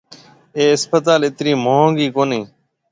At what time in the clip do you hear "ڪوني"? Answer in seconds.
2.15-2.41